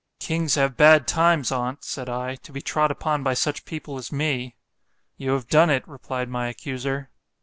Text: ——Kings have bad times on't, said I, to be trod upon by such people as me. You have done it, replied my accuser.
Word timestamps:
——Kings 0.17 0.55
have 0.55 0.75
bad 0.75 1.07
times 1.07 1.51
on't, 1.51 1.83
said 1.83 2.09
I, 2.09 2.33
to 2.37 2.51
be 2.51 2.59
trod 2.59 2.89
upon 2.89 3.21
by 3.21 3.35
such 3.35 3.65
people 3.65 3.97
as 3.97 4.11
me. 4.11 4.55
You 5.15 5.33
have 5.33 5.47
done 5.47 5.69
it, 5.69 5.87
replied 5.87 6.27
my 6.27 6.47
accuser. 6.47 7.11